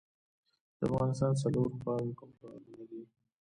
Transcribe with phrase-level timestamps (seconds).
[0.77, 3.01] د افغانستان څلور خواوې کوم هیوادونه دي؟